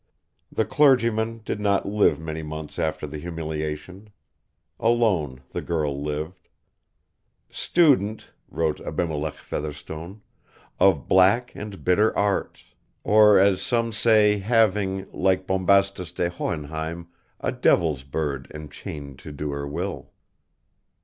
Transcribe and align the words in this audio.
The 0.51 0.65
clergyman 0.65 1.41
did 1.45 1.59
not 1.59 1.87
live 1.87 2.19
many 2.19 2.41
months 2.41 2.79
after 2.79 3.05
the 3.05 3.19
humiliation. 3.19 4.09
Alone, 4.79 5.41
the 5.51 5.61
girl 5.61 6.01
lived. 6.01 6.49
"Student," 7.51 8.31
wrote 8.49 8.81
Abimelech 8.81 9.35
Fetherstone, 9.35 10.21
"of 10.79 11.07
black 11.07 11.53
and 11.53 11.83
bitter 11.83 12.17
arts. 12.17 12.63
Or 13.03 13.37
as 13.37 13.61
some 13.61 13.91
say, 13.91 14.39
having, 14.39 15.05
like 15.13 15.45
Bombastus 15.45 16.11
de 16.11 16.31
Hohenheim, 16.31 17.09
a 17.39 17.51
devil's 17.51 18.01
bird 18.03 18.49
enchained 18.55 19.19
to 19.19 19.31
do 19.31 19.51
her 19.51 19.67
will." 19.67 20.11